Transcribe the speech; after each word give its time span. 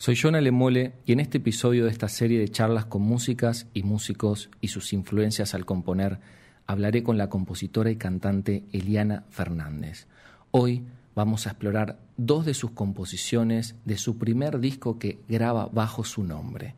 Soy 0.00 0.14
Jonah 0.14 0.40
Lemole 0.40 0.92
y 1.06 1.12
en 1.12 1.18
este 1.18 1.38
episodio 1.38 1.84
de 1.84 1.90
esta 1.90 2.08
serie 2.08 2.38
de 2.38 2.48
charlas 2.48 2.84
con 2.84 3.02
músicas 3.02 3.66
y 3.74 3.82
músicos 3.82 4.48
y 4.60 4.68
sus 4.68 4.92
influencias 4.92 5.54
al 5.54 5.66
componer, 5.66 6.20
hablaré 6.68 7.02
con 7.02 7.18
la 7.18 7.28
compositora 7.28 7.90
y 7.90 7.96
cantante 7.96 8.64
Eliana 8.70 9.24
Fernández. 9.30 10.06
Hoy 10.52 10.84
vamos 11.16 11.46
a 11.46 11.50
explorar 11.50 11.98
dos 12.16 12.46
de 12.46 12.54
sus 12.54 12.70
composiciones 12.70 13.74
de 13.84 13.98
su 13.98 14.18
primer 14.18 14.60
disco 14.60 15.00
que 15.00 15.18
graba 15.28 15.66
bajo 15.66 16.04
su 16.04 16.22
nombre. 16.22 16.76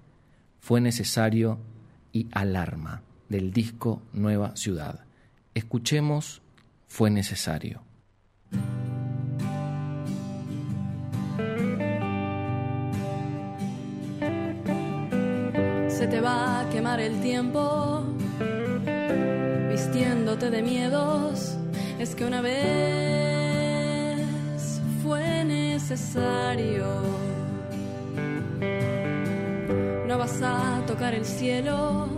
Fue 0.58 0.80
necesario 0.80 1.58
y 2.14 2.26
Alarma, 2.32 3.02
del 3.28 3.52
disco 3.52 4.00
Nueva 4.14 4.56
Ciudad. 4.56 5.04
Escuchemos 5.52 6.40
Fue 6.88 7.10
necesario. 7.10 7.82
Quemar 16.70 17.00
el 17.00 17.20
tiempo 17.20 18.04
vistiéndote 19.70 20.50
de 20.50 20.62
miedos. 20.62 21.56
Es 21.98 22.14
que 22.14 22.24
una 22.24 22.40
vez 22.40 22.60
fue 25.02 25.44
necesario. 25.44 26.86
No 30.06 30.16
vas 30.18 30.40
a 30.42 30.82
tocar 30.86 31.14
el 31.14 31.24
cielo 31.24 32.08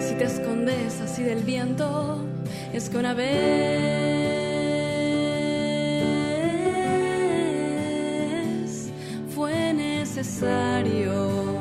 si 0.00 0.14
te 0.14 0.24
escondes 0.24 1.00
así 1.00 1.22
del 1.22 1.42
viento. 1.44 2.18
Es 2.72 2.88
que 2.88 2.98
una 2.98 3.14
vez 3.14 3.30
fue 9.34 9.72
necesario. 9.72 11.59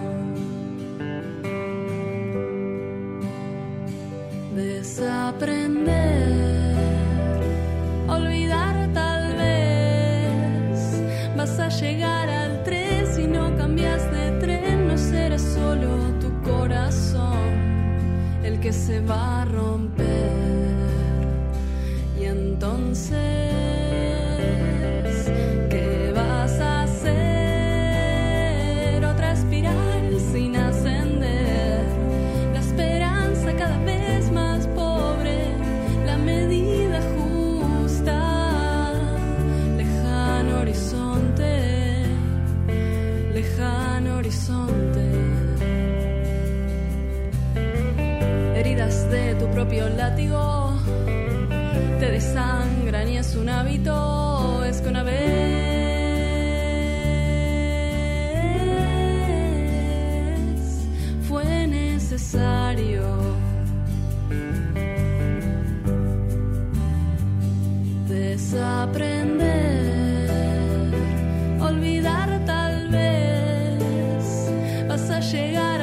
Vas 75.20 75.34
a 75.34 75.79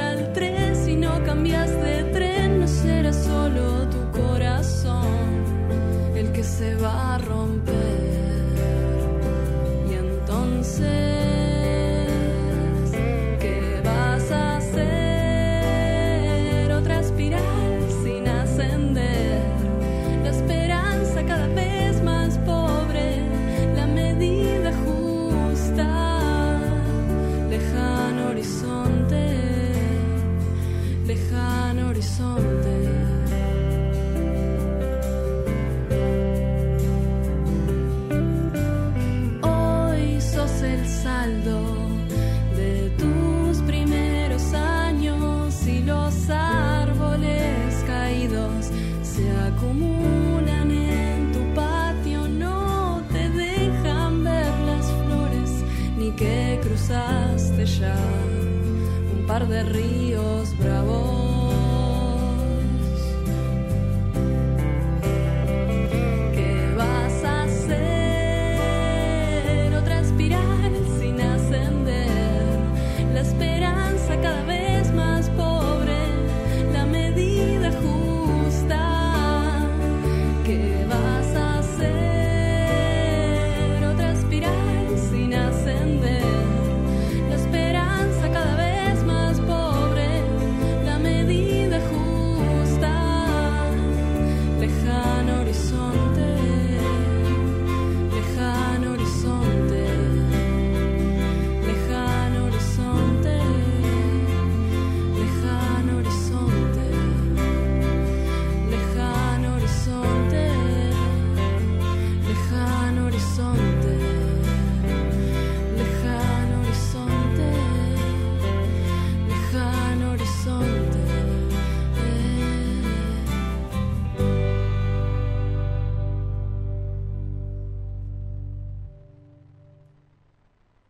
par 59.38 59.46
de 59.48 59.62
ríos 59.64 60.05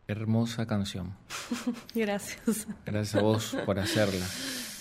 Hermosa 0.07 0.65
canción. 0.65 1.13
Gracias. 1.95 2.67
Gracias 2.85 3.15
a 3.15 3.21
vos 3.21 3.57
por 3.65 3.77
hacerla. 3.77 4.25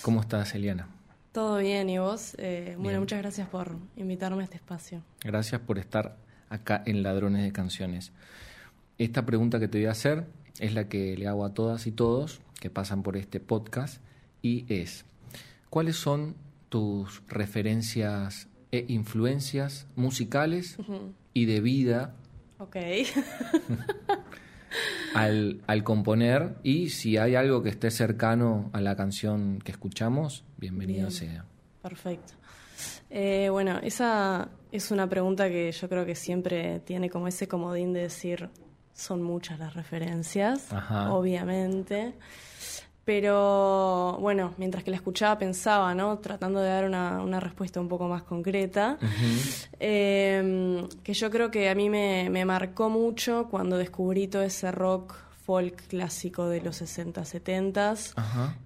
¿Cómo 0.03 0.21
estás, 0.21 0.55
Eliana? 0.55 0.89
Todo 1.33 1.59
bien, 1.59 1.91
¿y 1.91 1.99
vos? 1.99 2.37
Eh, 2.39 2.77
bueno, 2.79 3.01
muchas 3.01 3.19
gracias 3.21 3.49
por 3.49 3.77
invitarme 3.97 4.43
a 4.43 4.45
este 4.45 4.57
espacio. 4.57 5.03
Gracias 5.23 5.61
por 5.61 5.79
estar 5.79 6.17
acá 6.49 6.83
en 6.87 7.03
Ladrones 7.03 7.43
de 7.43 7.53
Canciones. 7.53 8.13
Esta 8.99 9.27
pregunta 9.27 9.59
que 9.59 9.69
te 9.69 9.79
voy 9.79 9.87
a 9.87 9.91
hacer 9.91 10.27
es 10.61 10.73
la 10.75 10.89
que 10.89 11.17
le 11.17 11.27
hago 11.27 11.45
a 11.45 11.53
todas 11.53 11.87
y 11.87 11.93
todos 11.93 12.41
que 12.61 12.71
pasan 12.71 13.03
por 13.03 13.17
este 13.17 13.41
podcast 13.41 14.01
y 14.43 14.65
es, 14.73 15.05
¿cuáles 15.69 15.97
son 15.97 16.37
tus 16.69 17.23
referencias 17.29 18.49
e 18.71 18.87
influencias 18.89 19.87
musicales 19.97 20.79
y 21.35 21.45
de 21.47 21.61
vida 21.61 22.15
Ok. 22.59 22.77
al, 25.15 25.63
al 25.67 25.85
componer 25.85 26.57
y 26.63 26.91
si 26.91 27.17
hay 27.17 27.35
algo 27.35 27.63
que 27.63 27.69
esté 27.69 27.91
cercano 27.91 28.71
a 28.73 28.81
la 28.81 28.97
canción 28.97 29.59
que 29.61 29.73
escuchamos, 29.73 30.45
bienvenido 30.57 31.11
sea. 31.11 31.45
Perfecto. 31.83 32.35
Eh, 33.11 33.49
bueno, 33.51 33.79
esa 33.83 34.49
es 34.73 34.91
una 34.91 35.09
pregunta 35.09 35.49
que 35.49 35.73
yo 35.73 35.89
creo 35.89 36.05
que 36.05 36.15
siempre 36.15 36.81
tiene 36.81 37.09
como 37.09 37.29
ese 37.29 37.49
comodín 37.49 37.93
de 37.93 38.03
decir, 38.03 38.51
son 38.93 39.23
muchas 39.23 39.59
las 39.59 39.75
referencias, 39.75 40.69
obviamente. 41.09 42.15
Pero 43.07 44.19
bueno, 44.21 44.53
mientras 44.59 44.83
que 44.83 44.91
la 44.91 44.97
escuchaba 44.97 45.39
pensaba, 45.39 45.95
¿no? 45.95 46.19
Tratando 46.19 46.59
de 46.59 46.69
dar 46.69 46.85
una, 46.85 47.23
una 47.23 47.39
respuesta 47.39 47.81
un 47.81 47.87
poco 47.87 48.09
más 48.09 48.25
concreta, 48.25 48.99
em, 49.79 50.89
que 51.05 51.15
yo 51.15 51.31
creo 51.31 51.53
que 51.53 51.71
a 51.71 51.77
mí 51.77 51.89
me, 51.89 52.29
me 52.31 52.45
marcó 52.45 52.91
mucho 52.91 53.47
cuando 53.49 53.79
descubrí 53.79 54.27
todo 54.27 54.43
ese 54.43 54.73
rock 54.73 55.26
folk 55.47 55.87
clásico 55.87 56.49
de 56.49 56.61
los 56.61 56.77
60, 56.77 57.25
70. 57.25 57.95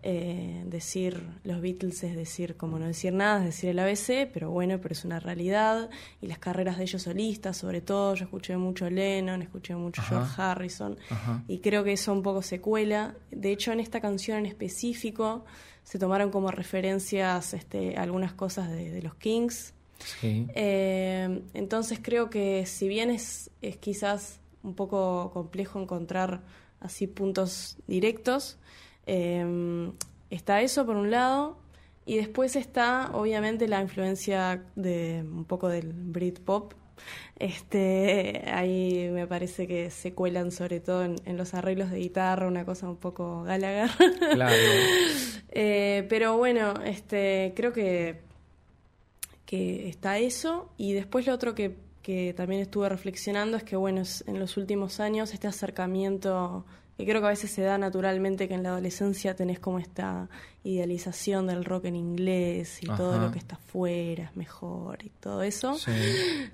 Eh, 0.02 0.64
decir 0.66 1.22
los 1.44 1.60
Beatles 1.60 2.02
es 2.02 2.16
decir, 2.16 2.56
como 2.56 2.78
no 2.78 2.86
decir 2.86 3.12
nada, 3.12 3.40
es 3.40 3.44
decir 3.44 3.70
el 3.70 3.78
ABC, 3.78 4.30
pero 4.32 4.50
bueno, 4.50 4.80
pero 4.80 4.94
es 4.94 5.04
una 5.04 5.20
realidad. 5.20 5.90
Y 6.22 6.26
las 6.26 6.38
carreras 6.38 6.78
de 6.78 6.84
ellos 6.84 7.02
solistas, 7.02 7.58
sobre 7.58 7.82
todo, 7.82 8.14
yo 8.14 8.24
escuché 8.24 8.56
mucho 8.56 8.88
Lennon, 8.88 9.42
escuché 9.42 9.76
mucho 9.76 10.00
George 10.00 10.32
Harrison, 10.40 10.96
y 11.46 11.58
creo 11.58 11.84
que 11.84 11.92
eso 11.92 12.14
un 12.14 12.22
poco 12.22 12.40
se 12.40 12.62
cuela. 12.62 13.14
De 13.30 13.52
hecho, 13.52 13.72
en 13.72 13.80
esta 13.80 14.00
canción 14.00 14.38
en 14.38 14.46
específico 14.46 15.44
se 15.84 15.98
tomaron 15.98 16.30
como 16.30 16.50
referencias 16.50 17.52
este, 17.52 17.96
algunas 17.96 18.32
cosas 18.32 18.70
de, 18.70 19.02
los 19.02 19.14
Kings. 19.16 19.74
Eh, 20.22 21.42
entonces 21.52 22.00
creo 22.02 22.30
que 22.30 22.64
si 22.64 22.88
bien 22.88 23.10
es, 23.10 23.50
es 23.60 23.76
quizás 23.76 24.40
un 24.62 24.74
poco 24.74 25.30
complejo 25.32 25.80
encontrar 25.80 26.42
así 26.80 27.06
puntos 27.06 27.76
directos. 27.86 28.58
Em, 29.06 29.92
está 30.30 30.62
eso 30.62 30.86
por 30.86 30.96
un 30.96 31.10
lado, 31.10 31.58
y 32.10 32.16
después 32.16 32.56
está 32.56 33.10
obviamente 33.12 33.68
la 33.68 33.80
influencia 33.80 34.64
de 34.74 35.22
un 35.24 35.44
poco 35.44 35.68
del 35.68 35.92
Britpop. 35.92 36.72
Este, 37.38 38.42
ahí 38.52 39.08
me 39.12 39.26
parece 39.26 39.66
que 39.66 39.90
se 39.90 40.12
cuelan 40.12 40.50
sobre 40.50 40.80
todo 40.80 41.04
en, 41.04 41.36
los 41.36 41.54
arreglos 41.54 41.90
de 41.90 41.98
guitarra, 41.98 42.46
una 42.46 42.64
cosa 42.64 42.88
un 42.88 42.96
poco 42.96 43.44
Gallagher. 43.44 43.90
Claro. 44.34 44.56
Eh, 45.52 46.06
pero 46.08 46.36
bueno, 46.36 46.74
este, 46.84 47.52
creo 47.56 47.72
que, 47.72 48.20
que 49.46 49.88
está 49.88 50.18
eso. 50.18 50.70
Y 50.76 50.92
después 50.92 51.26
lo 51.26 51.34
otro 51.34 51.56
que 51.56 51.76
que 52.02 52.34
también 52.34 52.62
estuve 52.62 52.88
reflexionando 52.88 53.56
es 53.56 53.62
que, 53.62 53.76
bueno, 53.76 54.02
en 54.26 54.38
los 54.38 54.56
últimos 54.56 55.00
años 55.00 55.34
este 55.34 55.48
acercamiento, 55.48 56.64
que 56.96 57.04
creo 57.04 57.20
que 57.20 57.26
a 57.26 57.30
veces 57.30 57.50
se 57.50 57.62
da 57.62 57.76
naturalmente, 57.78 58.48
que 58.48 58.54
en 58.54 58.62
la 58.62 58.70
adolescencia 58.70 59.36
tenés 59.36 59.58
como 59.58 59.78
esta 59.78 60.28
idealización 60.64 61.46
del 61.46 61.64
rock 61.64 61.86
en 61.86 61.96
inglés 61.96 62.82
y 62.82 62.86
todo 62.86 63.18
lo 63.18 63.30
que 63.32 63.38
está 63.38 63.56
afuera 63.56 64.24
es 64.24 64.36
mejor 64.36 65.04
y 65.04 65.10
todo 65.10 65.42
eso, 65.42 65.76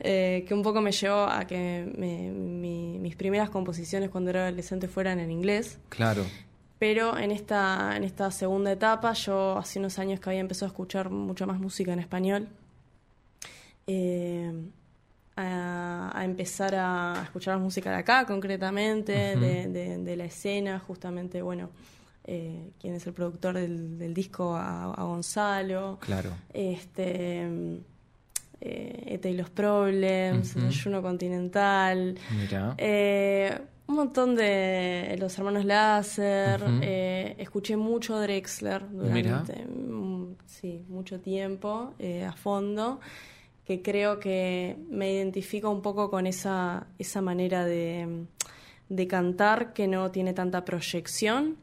eh, 0.00 0.44
que 0.46 0.54
un 0.54 0.62
poco 0.62 0.80
me 0.80 0.92
llevó 0.92 1.24
a 1.24 1.46
que 1.46 1.84
mis 1.96 3.16
primeras 3.16 3.50
composiciones 3.50 4.10
cuando 4.10 4.30
era 4.30 4.42
adolescente 4.42 4.88
fueran 4.88 5.20
en 5.20 5.30
inglés. 5.30 5.78
Claro. 5.88 6.24
Pero 6.78 7.16
en 7.16 7.30
esta, 7.30 7.96
en 7.96 8.04
esta 8.04 8.30
segunda 8.30 8.70
etapa, 8.70 9.12
yo 9.14 9.56
hace 9.56 9.78
unos 9.78 9.98
años 9.98 10.20
que 10.20 10.28
había 10.28 10.40
empezado 10.40 10.66
a 10.66 10.72
escuchar 10.72 11.08
mucho 11.08 11.46
más 11.46 11.58
música 11.58 11.92
en 11.92 12.00
español. 12.00 12.48
Eh, 13.86 14.52
a, 15.36 16.22
empezar 16.24 16.74
a 16.74 17.20
escuchar 17.24 17.58
música 17.58 17.90
de 17.90 17.96
acá, 17.96 18.24
concretamente, 18.26 19.36
de, 19.36 20.16
la 20.16 20.24
escena, 20.24 20.78
justamente, 20.78 21.42
bueno, 21.42 21.70
eh, 22.24 22.70
quién 22.80 22.94
es 22.94 23.06
el 23.06 23.12
productor 23.12 23.54
del, 23.54 24.14
disco, 24.14 24.56
a, 24.56 24.94
Gonzalo. 25.02 25.98
Claro. 26.00 26.30
Este. 26.52 27.82
Eh, 28.58 29.20
e 29.22 29.32
los 29.34 29.50
Problems, 29.50 30.54
Juno 30.82 31.02
Continental. 31.02 32.16
Eh, 32.78 33.58
un 33.86 33.94
montón 33.94 34.34
de 34.34 35.14
los 35.20 35.36
hermanos 35.36 35.66
Láser. 35.66 36.64
Eh, 36.80 37.36
escuché 37.38 37.76
mucho 37.76 38.18
Drexler 38.18 38.88
durante 38.90 39.66
sí, 40.46 40.82
mucho 40.88 41.20
tiempo, 41.20 41.92
a 42.26 42.32
fondo 42.32 42.98
que 43.66 43.82
creo 43.82 44.20
que 44.20 44.76
me 44.88 45.12
identifico 45.12 45.70
un 45.70 45.82
poco 45.82 46.08
con 46.08 46.26
esa, 46.26 46.86
esa 46.98 47.20
manera 47.20 47.64
de, 47.64 48.26
cantar 49.08 49.72
que 49.72 49.88
no 49.88 50.12
tiene 50.12 50.32
tanta 50.32 50.64
proyección, 50.64 51.56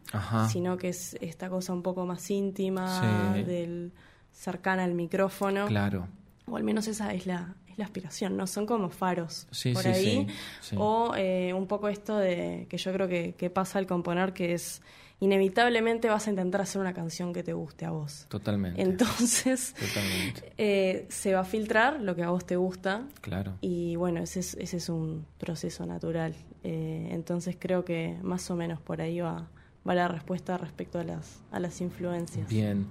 sino 0.50 0.78
que 0.78 0.90
es 0.90 1.16
esta 1.22 1.50
cosa 1.50 1.72
un 1.72 1.82
poco 1.82 2.06
más 2.06 2.30
íntima, 2.30 3.34
del 3.46 3.94
cercana 4.34 4.84
al 4.84 4.94
micrófono. 4.94 5.66
Claro. 5.68 6.08
O 6.46 6.58
al 6.58 6.64
menos 6.64 6.88
esa 6.88 7.14
es 7.14 7.26
la, 7.26 7.56
es 7.70 7.78
la 7.78 7.86
aspiración, 7.86 8.36
¿no? 8.36 8.48
Son 8.48 8.66
como 8.66 8.90
faros 8.90 9.48
por 9.74 9.88
ahí. 9.88 10.28
O 10.76 11.14
eh, 11.16 11.54
un 11.54 11.68
poco 11.68 11.88
esto 11.88 12.18
de 12.18 12.68
que 12.70 12.78
yo 12.78 12.92
creo 12.92 13.08
que, 13.08 13.36
que 13.36 13.50
pasa 13.50 13.80
al 13.80 13.88
componer, 13.88 14.34
que 14.34 14.54
es 14.54 14.82
inevitablemente 15.20 16.10
vas 16.10 16.28
a 16.28 16.30
intentar 16.30 16.62
hacer 16.62 16.82
una 16.82 16.94
canción 16.94 17.34
que 17.34 17.44
te 17.44 17.54
guste 17.54 17.86
a 17.86 17.92
vos. 17.92 18.26
Totalmente. 18.30 18.82
Entonces, 18.82 19.76
eh, 20.58 21.06
se 21.10 21.34
va 21.34 21.42
a 21.42 21.46
filtrar 21.46 22.02
lo 22.02 22.16
que 22.16 22.24
a 22.24 22.30
vos 22.30 22.46
te 22.46 22.56
gusta. 22.56 23.08
Claro. 23.22 23.54
Y 23.62 23.96
bueno, 23.96 24.22
ese 24.22 24.42
es, 24.42 24.56
ese 24.56 24.78
es 24.78 24.90
un 24.90 25.26
proceso 25.38 25.86
natural. 25.86 26.36
Eh, 26.64 27.10
entonces 27.12 27.56
creo 27.60 27.86
que 27.86 28.18
más 28.22 28.50
o 28.52 28.56
menos 28.56 28.80
por 28.80 29.02
ahí 29.02 29.20
va, 29.20 29.48
va 29.88 29.96
la 29.96 30.08
respuesta 30.08 30.58
respecto 30.58 31.00
a 31.00 31.04
las, 31.04 31.42
a 31.52 31.60
las 31.60 31.82
influencias. 31.82 32.48
Bien. 32.50 32.88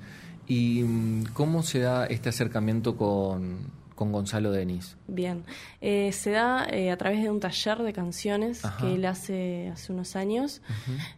¿Y 0.46 0.82
mm, 0.82 1.24
cómo 1.32 1.62
se 1.62 1.80
da 1.80 2.06
este 2.06 2.28
acercamiento 2.28 2.96
con 2.96 3.71
con 3.94 4.12
Gonzalo 4.12 4.50
Denis? 4.50 4.96
Bien, 5.06 5.44
eh, 5.80 6.12
se 6.12 6.30
da 6.30 6.66
eh, 6.70 6.90
a 6.90 6.96
través 6.96 7.22
de 7.22 7.30
un 7.30 7.40
taller 7.40 7.78
de 7.78 7.92
canciones 7.92 8.62
que 8.80 8.94
él 8.94 9.04
hace 9.04 9.70
hace 9.72 9.92
unos 9.92 10.16
años. 10.16 10.62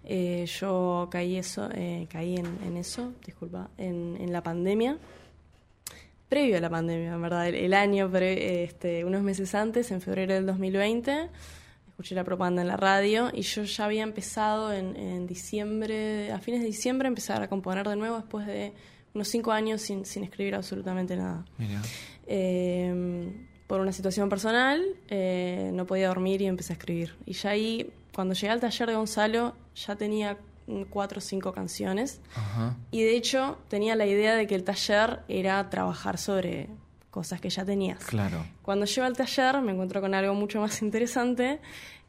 Eh, 0.04 0.46
yo 0.60 1.08
caí 1.10 1.36
eso, 1.36 1.68
caí 2.08 2.36
en, 2.36 2.76
eso, 2.76 3.12
disculpa, 3.24 3.70
en, 3.78 4.32
la 4.32 4.42
pandemia. 4.42 4.98
Previo 6.28 6.56
a 6.56 6.60
la 6.60 6.70
pandemia, 6.70 7.14
en 7.14 7.22
verdad, 7.22 7.48
el, 7.48 7.74
año, 7.74 8.10
este, 8.16 9.04
unos 9.04 9.22
meses 9.22 9.54
antes, 9.54 9.90
en 9.90 10.00
febrero 10.00 10.34
del 10.34 10.46
2020, 10.46 11.30
escuché 11.88 12.16
la 12.16 12.24
propaganda 12.24 12.62
en 12.62 12.68
la 12.68 12.76
radio 12.76 13.30
y 13.32 13.42
yo 13.42 13.62
ya 13.62 13.84
había 13.84 14.02
empezado 14.02 14.72
en, 14.72 15.26
diciembre, 15.28 16.32
a 16.32 16.40
fines 16.40 16.60
de 16.60 16.66
diciembre, 16.66 17.06
empezar 17.06 17.40
a 17.42 17.48
componer 17.48 17.86
de 17.86 17.94
nuevo 17.94 18.16
después 18.16 18.46
de 18.46 18.72
unos 19.14 19.28
cinco 19.28 19.52
años 19.52 19.80
sin, 19.80 20.04
sin 20.04 20.24
escribir 20.24 20.56
absolutamente 20.56 21.16
nada. 21.16 21.44
Eh, 22.26 23.32
por 23.66 23.80
una 23.80 23.92
situación 23.92 24.28
personal, 24.28 24.84
eh, 25.08 25.70
no 25.72 25.86
podía 25.86 26.08
dormir 26.08 26.42
y 26.42 26.46
empecé 26.46 26.72
a 26.72 26.76
escribir. 26.76 27.16
Y 27.24 27.32
ya 27.32 27.50
ahí, 27.50 27.90
cuando 28.14 28.34
llegué 28.34 28.50
al 28.50 28.60
taller 28.60 28.88
de 28.88 28.94
Gonzalo, 28.94 29.54
ya 29.74 29.96
tenía 29.96 30.38
cuatro 30.90 31.18
o 31.18 31.20
cinco 31.20 31.52
canciones. 31.52 32.20
Y 32.90 33.02
de 33.02 33.16
hecho, 33.16 33.58
tenía 33.68 33.96
la 33.96 34.06
idea 34.06 34.34
de 34.34 34.46
que 34.46 34.54
el 34.54 34.64
taller 34.64 35.20
era 35.28 35.68
trabajar 35.70 36.18
sobre 36.18 36.68
cosas 37.10 37.40
que 37.40 37.48
ya 37.48 37.64
tenías. 37.64 38.04
Claro. 38.04 38.44
Cuando 38.62 38.86
llego 38.86 39.06
al 39.06 39.16
taller, 39.16 39.60
me 39.62 39.72
encuentro 39.72 40.00
con 40.00 40.14
algo 40.14 40.34
mucho 40.34 40.60
más 40.60 40.82
interesante, 40.82 41.60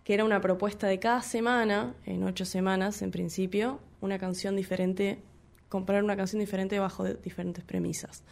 que 0.04 0.14
era 0.14 0.24
una 0.24 0.42
propuesta 0.42 0.88
de 0.88 1.00
cada 1.00 1.22
semana, 1.22 1.94
en 2.06 2.24
ocho 2.24 2.46
semanas 2.46 3.02
en 3.02 3.12
principio, 3.12 3.80
una 4.02 4.20
canción 4.20 4.56
diferente, 4.56 5.20
comprar 5.70 6.04
una 6.04 6.16
canción 6.16 6.40
diferente 6.40 6.80
bajo 6.80 7.06
diferentes 7.06 7.64
premisas. 7.64 8.24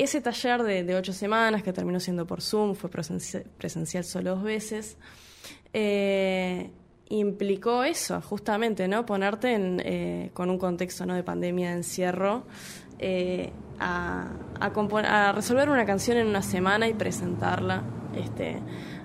Ese 0.00 0.22
taller 0.22 0.62
de, 0.62 0.96
ocho 0.96 1.12
semanas, 1.12 1.62
que 1.62 1.74
terminó 1.74 2.00
siendo 2.00 2.26
por 2.26 2.40
Zoom, 2.40 2.74
fue 2.74 2.88
presencial, 2.88 4.02
solo 4.02 4.30
dos 4.30 4.42
veces, 4.42 4.96
eh, 5.74 6.70
implicó 7.10 7.84
eso, 7.84 8.18
justamente, 8.22 8.88
¿no? 8.88 9.04
Ponerte 9.04 9.52
en, 9.52 9.82
eh, 9.84 10.30
con 10.32 10.48
un 10.48 10.56
contexto 10.56 11.04
¿no? 11.04 11.14
de 11.14 11.22
pandemia, 11.22 11.72
de 11.72 11.76
encierro, 11.76 12.46
eh, 12.98 13.52
a, 13.78 14.30
a, 14.58 15.32
resolver 15.32 15.68
una 15.68 15.84
canción 15.84 16.16
en 16.16 16.28
una 16.28 16.40
semana 16.40 16.88
y 16.88 16.94
presentarla 16.94 17.82
este, 18.14 18.56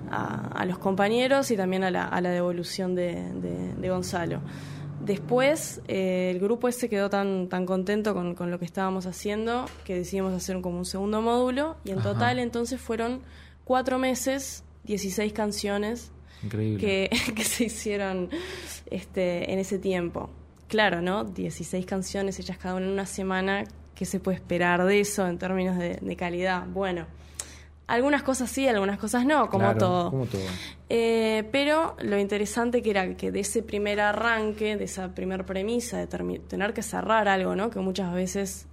a, 0.09 0.63
los 0.65 0.77
compañeros 0.77 1.51
y 1.51 1.57
también 1.57 1.83
a 1.83 1.91
la, 1.91 2.29
devolución 2.29 2.95
de 2.95 3.89
Gonzalo. 3.89 4.39
Después, 5.03 5.81
eh, 5.87 6.31
el 6.33 6.39
grupo 6.39 6.67
ese 6.67 6.89
quedó 6.89 7.09
tan, 7.09 7.47
tan 7.47 7.65
contento 7.65 8.13
con, 8.13 8.51
lo 8.51 8.59
que 8.59 8.65
estábamos 8.65 9.05
haciendo 9.05 9.65
que 9.83 9.95
decidimos 9.95 10.33
hacer 10.33 10.59
como 10.61 10.79
un 10.79 10.85
segundo 10.85 11.21
módulo 11.21 11.77
y 11.83 11.91
en 11.91 12.01
total 12.01 12.39
entonces 12.39 12.81
fueron 12.81 13.21
cuatro 13.65 13.99
meses, 13.99 14.63
16 14.85 15.33
canciones 15.33 16.11
que, 16.49 17.09
que, 17.35 17.43
se 17.43 17.65
hicieron 17.65 18.29
este, 18.89 19.51
en 19.51 19.59
ese 19.59 19.77
tiempo. 19.79 20.29
Claro, 20.67 21.01
¿no? 21.01 21.23
16 21.23 21.85
canciones 21.85 22.39
hechas 22.39 22.57
cada 22.57 22.75
una 22.75 22.85
en 22.85 22.91
una 22.91 23.05
semana, 23.05 23.65
¿qué 23.93 24.05
se 24.05 24.19
puede 24.19 24.37
esperar 24.37 24.83
de 24.83 24.99
eso 24.99 25.27
en 25.27 25.37
términos 25.37 25.77
de, 25.77 26.15
calidad? 26.15 26.65
Bueno, 26.67 27.05
Algunas 27.87 28.23
cosas 28.23 28.49
sí, 28.49 28.67
algunas 28.67 28.97
cosas 28.97 29.25
no, 29.25 29.47
como 29.49 29.65
Claro, 29.65 29.77
todo. 29.77 30.09
como 30.11 30.25
todo. 30.25 30.41
Eh, 30.89 31.47
pero 31.51 31.95
lo 32.01 32.17
interesante 32.17 32.81
que 32.81 32.89
era 32.89 33.15
que 33.15 33.31
de 33.31 33.41
ese 33.41 33.61
primer 33.61 33.99
arranque, 34.01 34.75
de 34.75 34.85
esa 34.85 35.13
primer 35.13 35.45
premisa 35.45 35.97
de 35.99 36.07
tener 36.07 36.73
que 36.73 36.81
cerrar 36.81 37.27
algo, 37.27 37.55
¿no? 37.55 37.69
Que 37.69 37.79
muchas 37.79 38.11
veces 38.13 38.67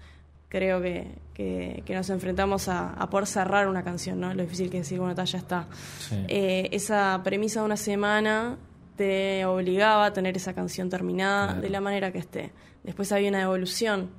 creo 0.49 0.81
que, 0.81 1.09
que- 1.35 1.83
que 1.85 1.95
nos 1.95 2.09
enfrentamos 2.11 2.69
a, 2.69 2.91
a 2.95 3.11
poder 3.11 3.27
cerrar 3.27 3.69
una 3.69 3.85
canción, 3.85 4.19
¿no? 4.21 4.33
Lo 4.33 4.43
difícil 4.43 4.71
que 4.71 4.79
es 4.79 4.85
decir, 4.87 4.99
bueno, 4.99 5.15
ta, 5.15 5.25
ya 5.25 5.39
está. 5.39 5.67
Sí. 5.99 6.25
Eh, 6.29 6.69
esa 6.73 7.21
premisa 7.23 7.61
de 7.61 7.67
una 7.67 7.77
semana 7.77 8.57
te 8.97 9.45
obligaba 9.47 10.07
a 10.07 10.13
tener 10.15 10.37
esa 10.37 10.55
canción 10.55 10.89
terminada 10.89 11.47
Claro. 11.49 11.61
de 11.63 11.69
la 11.71 11.81
manera 11.81 12.13
que 12.13 12.19
esté. 12.19 12.53
Después 12.83 13.13
había 13.13 13.29
una 13.29 13.43
evolución. 13.43 14.11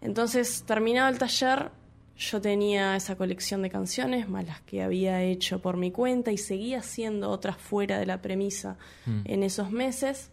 Entonces, 0.00 0.62
terminado 0.66 1.08
el 1.08 1.18
taller, 1.18 1.70
yo 2.18 2.40
tenía 2.40 2.96
esa 2.96 3.16
colección 3.16 3.62
de 3.62 3.70
canciones, 3.70 4.28
más 4.28 4.44
las 4.44 4.60
que 4.62 4.82
había 4.82 5.22
hecho 5.22 5.60
por 5.62 5.76
mi 5.76 5.92
cuenta, 5.92 6.32
y 6.32 6.36
seguía 6.38 6.80
haciendo 6.80 7.30
otras 7.30 7.56
fuera 7.56 7.98
de 7.98 8.06
la 8.06 8.20
premisa 8.20 8.76
Mm. 9.06 9.20
en 9.24 9.42
esos 9.44 9.70
meses. 9.70 10.30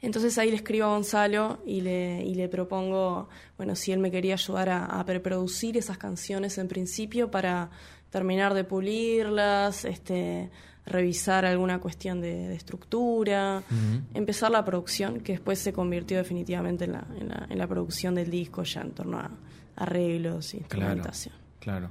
Entonces 0.00 0.36
ahí 0.38 0.50
le 0.50 0.56
escribo 0.56 0.86
a 0.86 0.88
Gonzalo 0.88 1.60
y 1.66 1.80
le, 1.80 2.22
y 2.24 2.34
le 2.34 2.48
propongo, 2.48 3.28
bueno, 3.56 3.74
si 3.74 3.92
él 3.92 3.98
me 4.00 4.10
quería 4.10 4.34
ayudar 4.34 4.68
a, 4.68 4.84
a 4.86 5.04
preproducir 5.04 5.76
esas 5.78 5.96
canciones 5.96 6.58
en 6.58 6.68
principio 6.68 7.30
para 7.30 7.70
terminar 8.10 8.52
de 8.54 8.64
pulirlas, 8.64 9.84
este, 9.86 10.50
revisar 10.86 11.46
alguna 11.46 11.78
cuestión 11.80 12.20
de, 12.20 12.48
de 12.48 12.54
estructura, 12.54 13.62
Ujú. 13.70 14.02
empezar 14.14 14.50
la 14.50 14.64
producción, 14.64 15.20
que 15.20 15.32
después 15.32 15.58
se 15.58 15.72
convirtió 15.72 16.18
definitivamente 16.18 16.84
en 16.84 16.92
la, 16.92 17.06
en 17.18 17.28
la, 17.28 17.46
en 17.48 17.58
la 17.58 17.66
producción 17.66 18.14
del 18.14 18.30
disco 18.30 18.62
ya 18.62 18.82
en 18.82 18.90
torno 18.92 19.18
a 19.18 19.30
arreglos 19.76 20.54
y 20.54 20.58
instrumentación. 20.58 21.34
claro. 21.60 21.90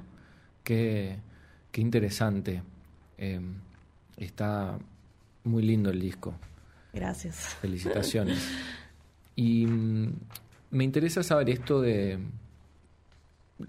Qué, 0.62 1.18
qué 1.70 1.80
interesante. 1.82 2.62
Eh, 3.18 3.38
está 4.16 4.78
muy 5.44 5.62
lindo 5.62 5.90
el 5.90 6.00
disco. 6.00 6.34
Gracias. 6.92 7.36
Felicitaciones. 7.60 8.48
y 9.36 9.66
mm, 9.66 10.12
me 10.70 10.84
interesa 10.84 11.22
saber 11.22 11.50
esto 11.50 11.80
de. 11.82 12.18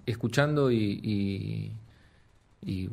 Escuchando 0.06 0.72
y. 0.72 1.74
y, 2.62 2.90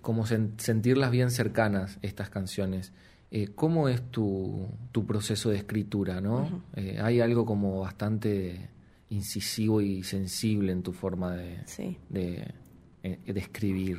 como 0.00 0.24
sen- 0.26 0.58
sentirlas 0.58 1.10
bien 1.10 1.30
cercanas, 1.30 1.98
estas 2.02 2.30
canciones. 2.30 2.92
Eh, 3.30 3.48
¿Cómo 3.54 3.88
es 3.88 4.02
tu, 4.10 4.66
tu 4.92 5.06
proceso 5.06 5.50
de 5.50 5.56
escritura? 5.58 6.20
¿no? 6.20 6.62
Eh, 6.76 6.98
hay 7.02 7.20
algo 7.20 7.44
como 7.46 7.80
bastante 7.80 8.68
incisivo 9.12 9.80
y 9.80 10.02
sensible 10.02 10.72
en 10.72 10.82
tu 10.82 10.92
forma 10.92 11.34
de, 11.36 11.58
Sí. 11.66 11.98
de, 12.08 12.52
eh, 13.02 13.18
de 13.26 13.40
escribir. 13.40 13.98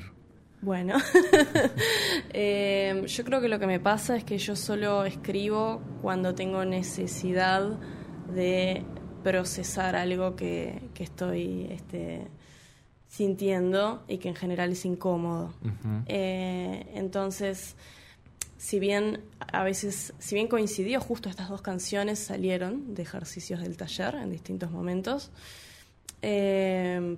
Bueno, 0.62 0.96
Eh, 2.36 3.04
yo 3.06 3.24
creo 3.24 3.42
que 3.42 3.48
lo 3.48 3.60
que 3.60 3.68
me 3.68 3.80
pasa 3.80 4.16
es 4.16 4.24
que 4.24 4.38
yo 4.38 4.56
solo 4.56 5.06
escribo 5.06 5.82
cuando 6.02 6.34
tengo 6.34 6.66
necesidad 6.66 7.78
de 8.34 8.84
procesar 9.24 9.96
algo 9.96 10.36
que, 10.36 10.90
que 10.94 11.04
estoy 11.04 11.68
este, 11.70 12.28
sintiendo 13.08 14.04
y 14.08 14.18
que 14.18 14.30
en 14.30 14.36
general 14.36 14.72
es 14.72 14.86
incómodo. 14.86 15.54
Eh, 16.08 16.88
entonces, 16.96 17.76
si 18.64 18.80
bien 18.80 19.20
a 19.52 19.64
veces, 19.66 20.14
si 20.20 20.36
bien 20.36 20.48
coincidió, 20.48 21.02
justo 21.02 21.28
estas 21.28 21.50
dos 21.50 21.62
canciones 21.62 22.18
salieron 22.18 22.96
de 22.96 23.02
ejercicios 23.02 23.60
del 23.60 23.76
taller 23.76 24.16
en 24.16 24.30
distintos 24.30 24.72
momentos, 24.72 25.32
eh, 26.22 27.18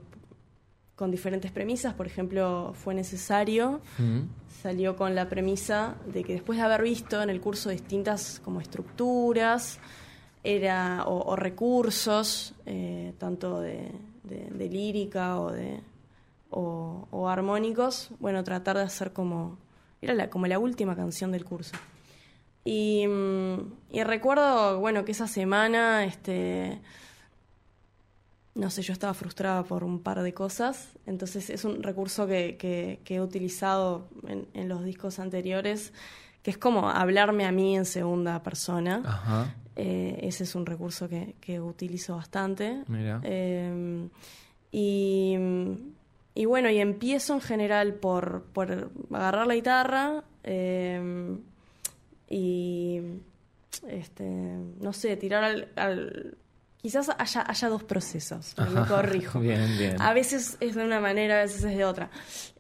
con 0.96 1.12
diferentes 1.12 1.52
premisas, 1.52 1.94
por 1.94 2.08
ejemplo, 2.08 2.74
fue 2.74 2.96
necesario, 2.96 3.82
Ujú. 4.00 4.26
salió 4.64 4.96
con 4.96 5.14
la 5.14 5.30
premisa 5.30 5.98
de 6.12 6.24
que 6.24 6.34
después 6.34 6.58
de 6.58 6.66
haber 6.66 6.82
visto 6.82 7.22
en 7.22 7.30
el 7.30 7.40
curso 7.42 7.70
distintas 7.70 8.42
como 8.44 8.60
estructuras 8.60 9.78
era, 10.44 11.04
o, 11.06 11.32
o 11.32 11.36
recursos, 11.36 12.56
eh, 12.66 13.14
tanto 13.20 13.60
de, 13.62 13.92
de- 14.24 14.50
de 14.50 14.70
lírica 14.70 15.40
o 15.40 15.52
de 15.52 15.82
o, 16.50 17.08
o 17.12 17.28
armónicos, 17.30 18.10
bueno, 18.20 18.44
tratar 18.44 18.78
de 18.78 18.84
hacer 18.84 19.12
como 19.14 19.58
era 20.06 20.14
la, 20.14 20.30
como 20.30 20.48
la 20.48 20.58
última 20.60 20.96
canción 20.96 21.32
del 21.32 21.44
curso. 21.46 21.76
Y, 22.64 23.06
mm, 23.08 23.58
y 23.92 24.04
recuerdo, 24.04 24.80
bueno, 24.80 25.06
que 25.06 25.12
esa 25.12 25.28
semana, 25.28 26.06
este, 26.06 26.80
no 28.56 28.70
sé, 28.70 28.82
yo 28.82 28.94
estaba 28.94 29.14
frustrada 29.14 29.64
por 29.64 29.84
un 29.84 30.00
par 30.02 30.22
de 30.24 30.34
cosas, 30.34 30.90
entonces 31.06 31.50
es 31.50 31.66
un 31.66 31.84
recurso 31.84 32.26
que, 32.26 32.56
que- 32.58 33.00
que 33.04 33.16
he 33.16 33.22
utilizado 33.22 34.08
en, 34.28 34.48
en 34.54 34.70
los 34.70 34.84
discos 34.86 35.20
anteriores, 35.20 35.92
que 36.42 36.52
es 36.52 36.58
como 36.58 36.90
hablarme 36.90 37.46
a 37.46 37.52
mí 37.52 37.76
en 37.76 37.86
segunda 37.86 38.42
persona. 38.44 39.02
Ajá. 39.06 39.54
Eh, 39.76 40.20
ese 40.24 40.46
es 40.46 40.56
un 40.56 40.66
recurso 40.66 41.10
que, 41.10 41.36
que 41.42 41.60
utilizo 41.60 42.16
bastante. 42.16 42.84
Mira. 42.88 43.20
Eh, 43.24 44.08
y, 44.72 45.36
y 46.36 46.46
bueno, 46.46 46.70
y 46.70 46.80
empiezo 46.80 47.34
en 47.34 47.42
general 47.42 47.94
por, 47.96 48.44
por 48.54 48.92
agarrar 49.12 49.48
la 49.48 49.56
guitarra 49.56 50.24
eh, 50.44 51.38
y, 52.30 53.02
este, 53.88 54.24
no 54.26 54.94
sé, 54.94 55.16
tirar 55.18 55.44
al... 55.44 55.70
al- 55.76 56.38
quizás 56.82 57.10
haya, 57.18 57.44
haya 57.50 57.70
dos 57.70 57.84
procesos, 57.84 58.54
me 58.72 58.86
corrijo. 58.86 59.40
Bien, 59.42 59.76
bien. 59.78 60.00
A 60.00 60.14
veces 60.14 60.58
es 60.60 60.76
de 60.76 60.84
una 60.86 61.00
manera, 61.00 61.40
a 61.40 61.42
veces 61.44 61.64
es 61.64 61.76
de 61.76 61.84
otra. 61.84 62.12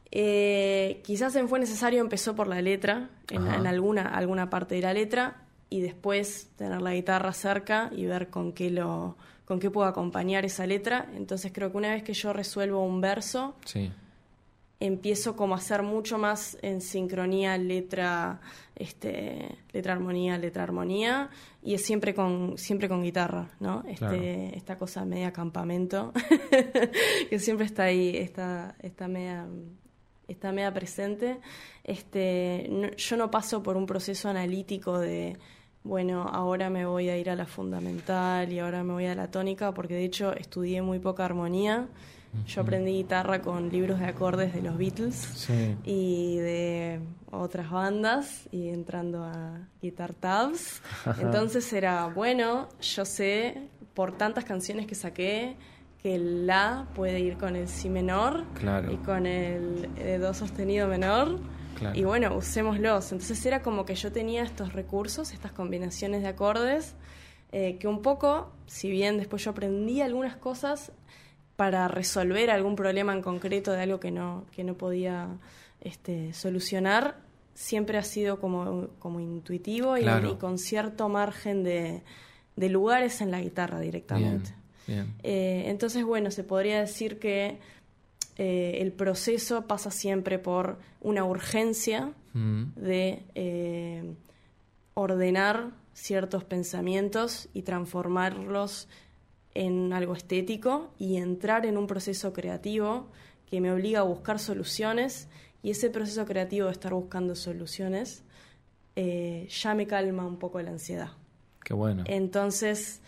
Eh, 0.10 1.01
quizás 1.03 1.36
en 1.36 1.48
Fue 1.48 1.60
Necesario 1.60 2.01
empezó 2.01 2.36
por 2.36 2.48
la 2.48 2.60
letra, 2.62 3.10
en, 3.29 3.46
en 3.46 3.67
alguna, 3.67 4.08
alguna 4.08 4.50
parte 4.50 4.75
de 4.75 4.82
la 4.82 4.94
letra, 4.94 5.44
y 5.70 5.82
después 5.82 6.48
tener 6.55 6.82
la 6.82 6.94
guitarra 6.94 7.34
cerca 7.34 7.91
y 7.96 8.05
ver 8.05 8.29
con 8.32 8.53
qué, 8.53 8.72
lo, 8.72 9.15
con 9.46 9.60
qué 9.60 9.70
puedo 9.72 9.88
acompañar 9.88 10.44
esa 10.46 10.66
letra. 10.66 11.08
Entonces 11.16 11.52
creo 11.54 11.72
que 11.72 11.78
una 11.78 11.92
vez 11.92 12.04
que 12.04 12.14
yo 12.14 12.34
resuelvo 12.34 12.84
un 12.84 13.00
verso, 13.02 13.56
Sí. 13.66 13.92
empiezo 14.80 15.36
como 15.36 15.56
a 15.56 15.58
hacer 15.58 15.84
mucho 15.84 16.18
más 16.18 16.58
en 16.62 16.82
sincronía 16.82 17.58
letra 17.58 18.42
este 18.75 19.58
letra 19.72 19.94
armonía 19.94 20.38
letra 20.38 20.64
armonía 20.64 21.30
y 21.64 21.75
es 21.75 21.86
siempre 21.86 22.14
con 22.14 22.58
siempre 22.58 22.90
con 22.90 23.02
guitarra 23.02 23.52
no 23.62 23.84
este 23.88 24.00
Claro. 24.06 24.22
esta 24.54 24.78
cosa 24.78 25.06
media 25.06 25.32
campamento 25.32 26.12
que 27.30 27.40
siempre 27.40 27.66
está 27.66 27.84
ahí 27.84 28.18
está 28.18 28.75
está 28.82 29.08
media 29.08 29.48
está 30.28 30.52
media 30.52 30.74
presente 30.74 31.38
este 31.86 32.68
no- 32.70 32.92
yo 32.98 33.16
no 33.18 33.32
paso 33.32 33.64
por 33.64 33.78
un 33.78 33.86
proceso 33.86 34.28
analítico 34.28 35.00
de 35.00 35.38
bueno, 35.86 36.24
ahora 36.27 36.70
me 36.70 36.86
voy 36.86 37.08
a 37.10 37.18
ir 37.18 37.30
a 37.30 37.36
la 37.36 37.46
fundamental 37.46 38.51
y 38.51 38.60
ahora 38.60 38.84
me 38.84 38.92
voy 38.94 39.06
a 39.06 39.15
la 39.15 39.30
tónica, 39.32 39.74
porque 39.74 39.94
de 39.94 40.04
hecho 40.04 40.34
estudié 40.34 40.82
muy 40.82 41.00
poca 41.00 41.24
armonía. 41.24 41.88
Yo 42.48 42.63
aprendí 42.63 42.92
guitarra 42.92 43.42
con 43.42 43.70
libros 43.70 43.98
de 44.01 44.08
acordes 44.08 44.54
de 44.54 44.62
los 44.62 44.77
Beatles 44.77 45.15
Sí. 45.15 45.77
y 45.86 46.36
de 46.39 47.00
otras 47.32 47.72
bandas 47.72 48.50
y 48.51 48.68
entrando 48.68 49.24
a 49.24 49.60
Guitar 49.82 50.13
Tabs. 50.13 50.82
Entonces 51.22 51.72
era, 51.72 52.08
bueno, 52.08 52.68
yo 52.82 53.06
sé 53.06 53.70
por 53.94 54.12
tantas 54.18 54.44
canciones 54.44 54.86
que 54.86 54.96
saqué 54.96 55.56
que 56.04 56.15
el 56.15 56.46
La 56.46 56.88
puede 56.94 57.22
ir 57.22 57.38
con 57.38 57.56
el 57.56 57.70
Si 57.70 57.88
menor 57.89 58.44
Claro. 58.56 58.92
y 58.92 58.98
con 58.98 59.25
el 59.25 59.88
eh, 59.96 60.18
Do 60.20 60.34
sostenido 60.34 60.89
menor. 60.89 61.39
Claro. 61.75 61.98
Y 61.98 62.03
bueno, 62.03 62.36
usémoslos. 62.36 63.12
Entonces 63.12 63.46
era 63.46 63.62
como 63.62 63.86
que 63.86 63.96
yo 63.96 64.12
tenía 64.12 64.44
estos 64.44 64.74
recursos, 64.74 65.32
estas 65.34 65.51
combinaciones 65.51 66.22
de 66.22 66.27
acordes, 66.29 66.96
eh, 67.51 67.77
que 67.77 67.88
un 67.88 68.01
poco, 68.01 68.51
si 68.65 68.89
bien 68.89 69.17
después 69.17 69.44
yo 69.44 69.51
aprendí 69.51 70.01
algunas 70.01 70.36
cosas 70.36 70.91
para 71.55 71.88
resolver 71.88 72.50
algún 72.50 72.75
problema 72.75 73.13
en 73.13 73.22
concreto 73.22 73.72
de 73.72 73.82
algo 73.84 74.00
que 74.00 74.12
no, 74.12 74.46
que 74.51 74.63
no 74.63 74.74
podía 74.75 75.27
este, 75.82 76.34
solucionar, 76.34 77.17
siempre 77.53 77.98
ha 77.98 78.03
sido 78.03 78.39
como, 78.41 78.89
como 79.00 79.20
intuitivo 79.22 79.98
y- 79.98 80.01
Claro. 80.01 80.32
y, 80.32 80.36
con 80.36 80.58
cierto 80.58 81.08
margen 81.08 81.63
de, 81.63 82.03
de 82.58 82.70
lugares 82.70 83.22
en 83.22 83.32
la 83.32 83.39
guitarra 83.39 83.79
Bien. 83.79 83.91
directamente. 83.91 84.53
Bien. 84.88 85.13
Eh, 85.24 85.63
entonces, 85.67 86.03
bueno, 86.03 86.29
se 86.32 86.44
podría 86.44 86.79
decir 86.82 87.17
que 87.20 87.60
eh, 88.38 88.80
el 88.82 88.92
proceso 88.92 89.68
pasa 89.68 89.92
siempre 89.92 90.39
por 90.39 90.80
una 91.01 91.24
urgencia 91.25 92.13
Mm. 92.36 92.74
de 92.75 93.24
eh, 93.34 94.13
ordenar 94.94 95.72
ciertos 95.94 96.44
pensamientos 96.44 97.48
y 97.54 97.62
transformarlos 97.62 98.89
en 99.54 99.94
algo 99.94 100.13
estético 100.13 100.94
y 101.00 101.15
entrar 101.15 101.65
en 101.65 101.77
un 101.77 101.88
proceso 101.88 102.34
creativo 102.34 103.08
que 103.50 103.62
me 103.62 103.72
obliga 103.72 104.01
a 104.01 104.04
buscar 104.04 104.39
soluciones 104.39 105.30
y 105.63 105.70
ese 105.70 105.89
proceso 105.89 106.25
creativo 106.25 106.65
de 106.65 106.74
estar 106.74 106.94
buscando 106.94 107.36
soluciones 107.36 108.24
eh, 108.98 109.48
ya 109.50 109.74
me 109.74 109.88
calma 109.88 110.27
un 110.27 110.38
poco 110.38 110.62
la 110.62 110.72
ansiedad. 110.72 111.12
Qué 111.63 111.74
bueno. 111.74 112.04
Entonces, 112.06 113.01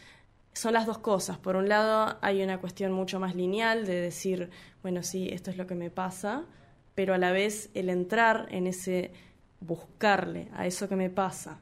son 0.54 0.74
las 0.74 0.86
dos 0.86 0.98
cosas. 0.98 1.38
Por 1.38 1.56
un 1.56 1.70
lado, 1.70 2.18
hay 2.22 2.42
una 2.42 2.60
cuestión 2.60 2.92
mucho 2.92 3.20
más 3.20 3.36
lineal 3.36 3.86
de 3.86 4.02
decir, 4.02 4.50
bueno, 4.82 5.04
sí, 5.04 5.30
esto 5.32 5.52
es 5.52 5.58
lo 5.58 5.68
que 5.68 5.76
me 5.76 5.90
pasa, 5.90 6.44
pero 6.96 7.14
a 7.14 7.18
la 7.18 7.32
vez 7.32 7.70
el 7.76 7.90
entrar 7.90 8.48
en 8.50 8.66
ese 8.68 9.12
buscarle 9.60 10.50
a 10.56 10.66
eso 10.68 10.88
que 10.90 10.96
me 10.96 11.10
pasa 11.10 11.60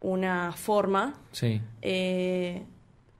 una 0.00 0.52
forma, 0.52 1.14
Sí, 1.30 1.60
eh, 1.80 2.64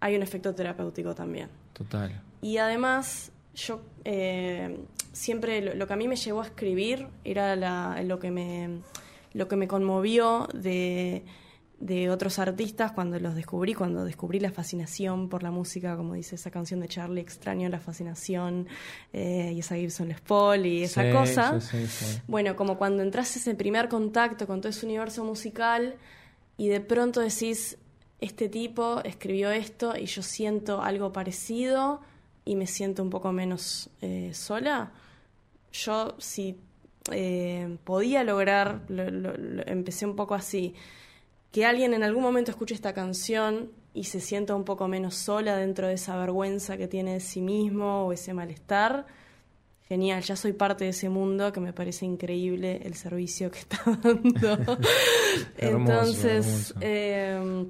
hay 0.01 0.17
un 0.17 0.23
efecto 0.23 0.55
terapéutico 0.55 1.15
también. 1.15 1.49
total. 1.73 2.21
Y 2.41 2.57
además, 2.59 3.31
yo 3.55 3.81
eh, 4.05 4.79
siempre 5.13 5.61
lo, 5.63 5.75
lo 5.75 5.87
que 5.87 5.93
a 5.93 5.97
mí 5.97 6.09
me 6.09 6.17
llevó 6.17 6.43
a 6.43 6.47
escribir 6.47 7.07
era 7.25 7.55
la- 7.55 8.03
lo, 8.03 8.19
que 8.19 8.31
me, 8.33 8.81
lo 9.33 9.47
que 9.47 9.55
me 9.57 9.69
conmovió 9.69 10.49
de, 10.53 11.25
de 11.85 12.11
otros 12.11 12.39
artistas 12.39 12.93
cuando 12.93 13.19
los 13.19 13.35
descubrí, 13.35 13.75
cuando 13.75 14.05
descubrí 14.05 14.39
la 14.39 14.53
fascinación 14.53 15.29
por 15.29 15.43
la 15.43 15.51
música, 15.51 15.97
como 15.97 16.15
dice 16.15 16.37
esa 16.37 16.51
canción 16.53 16.79
de 16.79 16.87
Charlie, 16.87 17.21
extraño 17.21 17.69
la 17.69 17.81
fascinación, 17.81 18.69
eh, 19.13 19.51
y 19.53 19.59
esa 19.59 19.75
Gibson 19.75 20.07
Les 20.09 20.21
Paul 20.21 20.65
y 20.65 20.85
esa 20.85 21.03
Sí, 21.03 21.11
cosa. 21.11 21.61
sí, 21.61 21.87
sí, 21.87 21.87
sí. 21.89 22.21
Bueno, 22.29 22.55
como 22.55 22.79
cuando 22.79 23.03
entras 23.03 23.35
ese 23.37 23.57
primer 23.57 23.89
contacto 23.89 24.47
con 24.47 24.61
todo 24.61 24.69
ese 24.71 24.87
universo 24.87 25.25
musical 25.25 25.97
y 26.57 26.69
de 26.69 26.81
pronto 26.81 27.19
decís, 27.21 27.77
este 28.21 28.49
tipo 28.49 29.01
escribió 29.03 29.51
esto 29.51 29.95
y 29.99 30.07
yo 30.07 30.23
siento 30.23 30.83
algo 30.83 31.13
parecido 31.13 32.01
y 32.45 32.55
me 32.55 32.69
siento 32.69 33.03
un 33.03 33.11
poco 33.11 33.33
menos 33.33 33.91
eh, 34.03 34.31
sola. 34.35 34.93
Yo 35.73 36.15
si 36.19 36.61
eh, 37.11 37.77
podía 37.83 38.23
lograr, 38.23 38.83
lo- 38.89 39.11
lo- 39.11 39.37
lo- 39.37 39.67
empecé 39.67 40.07
un 40.07 40.15
poco 40.15 40.37
así, 40.37 40.75
que 41.53 41.65
alguien 41.67 41.95
en 41.95 42.03
algún 42.03 42.23
momento 42.23 42.51
escuche 42.51 42.75
esta 42.75 42.93
canción 42.95 43.71
y 43.95 44.05
se 44.05 44.21
sienta 44.21 44.55
un 44.55 44.65
poco 44.65 44.89
menos 44.89 45.15
sola 45.15 45.57
dentro 45.57 45.87
de 45.87 45.95
esa 45.95 46.17
vergüenza 46.17 46.77
que 46.79 46.89
tiene 46.89 47.13
de 47.15 47.21
sí 47.21 47.41
mismo 47.43 48.07
o 48.07 48.13
ese 48.13 48.33
malestar. 48.35 49.07
Genial, 49.87 50.23
ya 50.23 50.35
soy 50.37 50.55
parte 50.55 50.85
de 50.85 50.91
ese 50.91 51.11
mundo 51.11 51.53
que 51.53 51.61
me 51.61 51.75
parece 51.75 52.07
increíble 52.07 52.81
el 52.85 52.95
servicio 52.95 53.51
que 53.51 53.59
está 53.59 53.83
dando. 54.03 54.79
Entonces, 55.59 56.71
hermoso. 56.71 56.75
eh, 56.81 57.67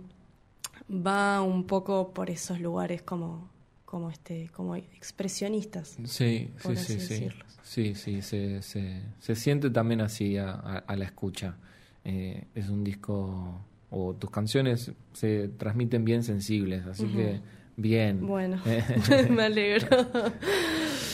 va 0.89 1.43
un 1.43 1.65
poco 1.67 2.13
por 2.13 2.31
esos 2.31 2.61
lugares 2.61 3.03
como, 3.03 3.51
como, 3.85 4.11
este, 4.11 4.49
como 4.55 4.77
expresionistas. 4.77 5.97
Sí, 6.05 6.51
por 6.63 6.77
sí, 6.77 6.81
así 6.81 6.93
sí, 6.93 7.01
sí. 7.01 7.09
decirlo. 7.15 7.45
Sí, 7.65 7.95
sí, 7.95 8.23
se, 8.23 8.63
se, 8.63 9.03
se 9.19 9.35
siente 9.35 9.71
también 9.71 10.01
así 10.03 10.37
a, 10.37 10.51
a- 10.53 10.79
a 10.87 10.97
la 10.97 11.05
escucha. 11.07 11.57
Eh, 12.05 12.45
es 12.55 12.69
un 12.69 12.83
disco, 12.85 13.65
o 13.93 14.15
tus 14.15 14.31
canciones 14.31 14.91
se 15.13 15.49
transmiten 15.49 16.05
bien 16.05 16.23
sensibles, 16.25 16.85
así 16.87 17.07
que 17.07 17.41
bien. 17.77 18.27
Bueno, 18.27 18.61
me 19.31 19.43
alegro. 19.45 19.89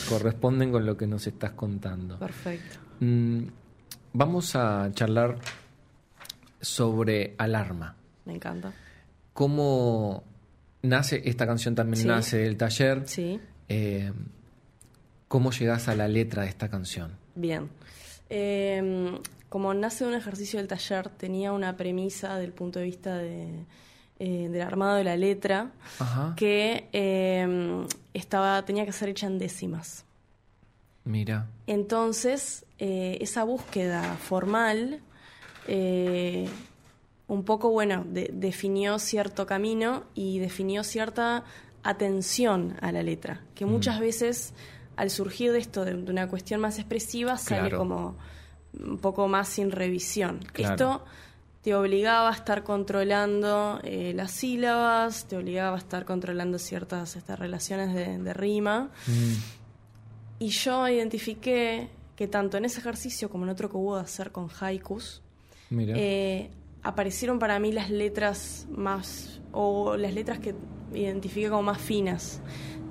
corresponden 0.07 0.71
con 0.71 0.85
lo 0.85 0.97
que 0.97 1.05
nos 1.07 1.27
estás 1.27 1.51
contando. 1.51 2.17
Perfecto. 2.17 2.79
Mm, 3.01 3.43
vamos 4.13 4.55
a 4.55 4.89
charlar 4.93 5.37
sobre 6.61 7.35
Alarma. 7.37 7.95
Me 8.25 8.33
encanta. 8.35 8.73
¿Cómo 9.33 10.23
nace 10.81 11.21
esta 11.25 11.45
canción? 11.47 11.75
También 11.75 12.01
Sí. 12.01 12.07
nace 12.07 12.37
del 12.39 12.57
taller. 12.57 13.03
Sí, 13.07 13.39
Eh, 13.71 14.11
¿Cómo 15.27 15.51
llegas 15.51 15.87
a 15.89 15.95
la 15.95 16.07
letra 16.07 16.41
de 16.43 16.49
esta 16.49 16.69
canción? 16.69 17.11
bien. 17.35 17.69
Eh, 18.31 19.19
como 19.49 19.73
nace 19.73 20.03
de 20.05 20.11
un 20.11 20.15
ejercicio 20.17 20.59
del 20.59 20.67
taller, 20.67 21.09
tenía 21.09 21.51
una 21.51 21.75
premisa 21.75 22.37
del 22.37 22.53
punto 22.53 22.79
de 22.79 22.85
vista 22.85 23.17
de, 23.17 23.65
eh, 24.19 24.47
del 24.49 24.61
armado 24.61 24.95
de 24.97 25.03
la 25.03 25.17
letra 25.17 25.71
Ajá. 25.99 26.33
que 26.37 26.87
eh, 26.93 27.85
estaba, 28.13 28.63
tenía 28.63 28.85
que 28.85 28.91
ser 28.91 29.09
hecha 29.09 29.27
en 29.27 29.39
décimas. 29.39 30.05
Mira. 31.05 31.47
Entonces, 31.65 32.65
eh, 32.77 33.17
esa 33.21 33.43
búsqueda 33.43 34.15
formal, 34.15 35.01
un 37.27 37.43
poco, 37.43 37.69
bueno, 37.69 38.05
de- 38.07 38.29
definió 38.33 38.97
cierto 38.99 39.45
camino 39.45 40.03
y 40.15 40.39
definió 40.39 40.83
cierta 40.83 41.43
atención 41.83 42.75
a 42.81 42.91
la 42.91 43.03
letra, 43.03 43.41
que 43.55 43.65
Mm. 43.65 43.69
muchas 43.69 43.99
veces 43.99 44.53
al 44.95 45.09
surgir 45.09 45.51
de 45.53 45.59
esto, 45.59 45.85
de, 45.85 45.93
de 45.93 46.11
una 46.11 46.27
cuestión 46.27 46.59
más 46.59 46.77
expresiva, 46.79 47.37
sale 47.37 47.71
como 47.71 48.15
un 48.77 48.97
poco 48.97 49.27
más 49.27 49.47
sin 49.49 49.71
revisión. 49.71 50.39
Claro. 50.53 50.73
Esto 50.73 51.05
te 51.61 51.75
obligaba 51.75 52.29
a 52.29 52.33
estar 52.33 52.63
controlando 52.63 53.79
eh, 53.83 54.13
las 54.15 54.31
sílabas, 54.31 55.25
te 55.27 55.35
obligaba 55.37 55.75
a 55.75 55.79
estar 55.79 56.05
controlando 56.05 56.57
ciertas 56.57 57.15
estas 57.15 57.37
relaciones 57.37 57.93
de- 57.93 58.17
de 58.17 58.33
rima. 58.33 58.89
Mm, 59.07 59.33
Y 60.41 60.49
yo 60.49 60.87
identifiqué 60.87 61.89
que 62.15 62.27
tanto 62.29 62.55
en 62.57 62.63
ese 62.65 62.79
ejercicio 62.79 63.29
como 63.29 63.43
en 63.43 63.49
otro 63.49 63.69
que 63.69 63.75
hubo 63.75 63.95
de 63.97 64.03
hacer 64.03 64.31
con 64.31 64.47
haikus, 64.61 65.21
eh, 65.97 66.49
aparecieron 66.81 67.39
para 67.39 67.59
mí 67.59 67.73
las 67.73 67.89
letras 67.89 68.65
más, 68.71 69.41
o 69.51 69.97
las 69.97 70.13
letras 70.13 70.39
que 70.39 70.55
identifiqué 70.93 71.49
como 71.49 71.63
más 71.63 71.77
finas 71.81 72.39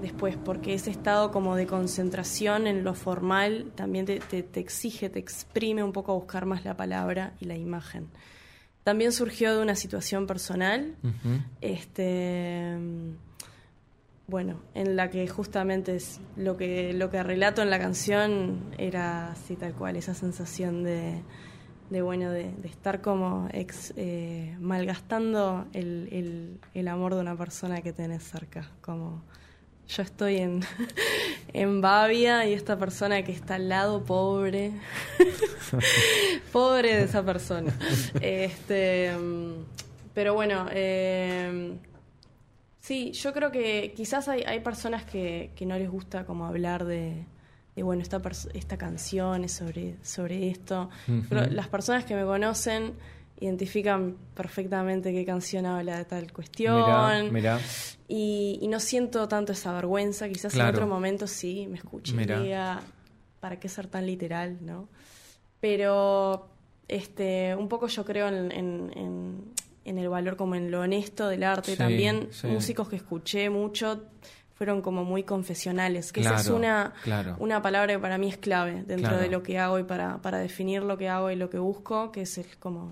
después, 0.01 0.37
porque 0.37 0.75
ese 0.75 0.91
estado 0.91 1.31
como 1.31 1.57
de 1.57 1.67
concentración 1.67 2.67
en 2.67 2.85
lo 2.85 2.95
formal 2.95 3.73
también 3.75 4.07
te, 4.07 4.21
te- 4.21 4.43
te 4.43 4.61
exige, 4.61 5.09
te 5.11 5.19
exprime 5.19 5.83
un 5.83 5.93
poco 5.93 6.13
a 6.13 6.15
buscar 6.15 6.47
más 6.47 6.65
la 6.65 6.77
palabra 6.77 7.33
y 7.41 7.47
la 7.47 7.57
imagen. 7.57 8.07
También 8.85 9.13
surgió 9.13 9.55
de 9.57 9.63
una 9.63 9.75
situación 9.75 10.27
personal, 10.27 10.95
este 11.61 12.77
bueno, 14.27 14.61
en 14.75 14.95
la 14.97 15.09
que 15.11 15.27
justamente 15.27 15.97
es 15.97 16.21
lo 16.37 16.57
que 16.57 16.93
lo 16.93 17.11
que 17.11 17.23
relato 17.23 17.63
en 17.63 17.71
la 17.71 17.79
canción 17.79 18.61
era 18.77 19.31
así 19.33 19.57
tal 19.57 19.73
cual, 19.75 19.97
esa 19.97 20.13
sensación 20.15 20.85
de, 20.85 21.23
de 21.89 22.03
bueno, 22.03 22.31
de, 22.31 22.53
de 22.53 22.69
estar 22.69 23.01
como 23.01 23.49
ex, 23.53 23.95
eh, 23.97 24.55
malgastando 24.61 25.67
el, 25.73 26.09
el, 26.13 26.61
el 26.75 26.89
amor 26.89 27.15
de 27.15 27.21
una 27.23 27.37
persona 27.37 27.81
que 27.81 27.93
tenés 27.95 28.23
cerca, 28.23 28.71
como 28.83 29.23
yo 29.89 30.03
estoy 30.03 30.37
en, 30.37 30.61
en 31.53 31.81
Bavia 31.81 32.47
y 32.47 32.53
esta 32.53 32.79
persona 32.79 33.23
que 33.23 33.33
está 33.33 33.57
al 33.57 33.69
lado, 33.69 34.05
pobre, 34.05 34.73
pobre 36.53 36.95
de 36.95 37.05
esa 37.05 37.25
persona. 37.25 37.73
Este, 38.21 39.17
mm, 39.17 39.53
pero 40.15 40.35
bueno, 40.35 40.67
eh, 40.73 41.77
sí, 42.81 43.13
yo 43.13 43.33
creo 43.33 43.51
que 43.51 43.95
quizás 43.97 44.29
hay, 44.29 44.43
hay 44.43 44.61
personas 44.61 45.05
que, 45.05 45.53
que 45.57 45.65
no 45.65 45.79
les 45.79 45.91
gusta 45.91 46.25
como 46.25 46.45
hablar 46.45 46.85
de, 46.85 47.25
de 47.75 47.83
bueno, 47.83 48.03
esta, 48.03 48.21
esta 48.55 48.77
canción 48.77 49.45
es 49.45 49.53
sobre, 49.53 49.97
sobre 50.03 50.51
esto. 50.51 50.91
Pero 51.29 51.47
las 51.47 51.69
personas 51.69 52.05
que 52.05 52.15
me 52.15 52.25
conocen 52.25 52.95
identifican 53.41 54.17
perfectamente 54.35 55.13
qué 55.13 55.25
canción 55.25 55.67
habla 55.67 55.99
de 55.99 56.05
tal 56.05 56.33
cuestión. 56.33 56.77
Mirá, 56.77 57.23
mirá. 57.31 57.61
Y, 58.09 58.59
y 58.63 58.69
no 58.69 58.81
siento 58.81 59.29
tanto 59.29 59.53
esa 59.53 59.73
vergüenza. 59.73 60.29
Quizás 60.29 60.53
Claro. 60.53 60.71
en 60.71 60.75
otro 60.77 60.87
momento 60.87 61.27
sí 61.27 61.67
me 61.69 61.77
escuche 61.79 62.15
y 62.15 62.19
diga, 62.27 62.81
¿para 63.41 63.59
qué 63.61 63.69
ser 63.69 63.87
tan 63.87 64.07
literal? 64.07 64.59
¿no? 64.63 64.89
Pero 65.61 66.49
este, 66.89 67.55
un 67.55 67.69
poco 67.69 67.87
yo 67.89 68.05
creo 68.05 68.29
en, 68.29 68.53
en- 68.53 68.93
en- 68.97 69.53
en 69.85 69.99
el 69.99 70.09
valor 70.11 70.37
como 70.37 70.55
en 70.55 70.71
lo 70.71 70.81
honesto 70.83 71.29
del 71.29 71.43
arte. 71.43 71.73
Sí, 71.73 71.77
También 71.79 72.29
sí. 72.31 72.47
músicos 72.47 72.89
que 72.89 72.97
escuché 72.97 73.49
mucho 73.51 74.05
fueron 74.55 74.83
como 74.83 75.05
muy 75.05 75.23
confesionales, 75.23 76.13
que 76.13 76.21
esa 76.21 76.35
es 76.37 76.49
una, 76.49 76.93
claro. 77.05 77.37
una 77.39 77.63
palabra 77.63 77.93
que 77.95 77.99
para 78.01 78.19
mí 78.19 78.29
es 78.29 78.37
clave 78.37 78.83
dentro 78.87 79.11
Claro. 79.11 79.19
de 79.19 79.29
lo 79.29 79.43
que 79.45 79.57
hago 79.59 79.79
y 79.79 79.85
para, 79.85 80.21
para 80.21 80.39
definir 80.39 80.83
lo 80.83 80.99
que 80.99 81.09
hago 81.09 81.31
y 81.31 81.37
lo 81.37 81.49
que 81.49 81.59
busco, 81.59 82.11
que 82.11 82.23
es 82.23 82.37
el 82.39 82.57
como, 82.59 82.91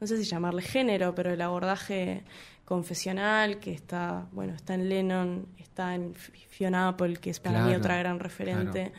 no 0.00 0.06
sé 0.06 0.16
si 0.16 0.24
llamarle 0.24 0.62
género, 0.62 1.14
pero 1.14 1.32
el 1.32 1.40
abordaje 1.40 2.22
confesional 2.64 3.58
que 3.58 3.72
está, 3.72 4.26
bueno, 4.32 4.54
está 4.54 4.74
en 4.74 4.88
Lennon, 4.88 5.46
está 5.58 5.94
en 5.94 6.14
Fiona 6.14 6.88
Apple, 6.88 7.16
que 7.16 7.30
es 7.30 7.40
para 7.40 7.60
mí 7.60 7.68
Claro, 7.68 7.78
otra 7.78 7.96
gran 7.98 8.20
referente. 8.20 8.92